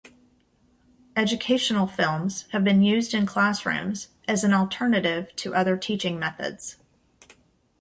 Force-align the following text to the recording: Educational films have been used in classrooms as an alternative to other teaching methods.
Educational 1.15 1.85
films 1.85 2.47
have 2.53 2.63
been 2.63 2.81
used 2.81 3.13
in 3.13 3.27
classrooms 3.27 4.07
as 4.27 4.43
an 4.43 4.51
alternative 4.51 5.31
to 5.35 5.53
other 5.53 5.77
teaching 5.77 6.17
methods. 6.17 6.77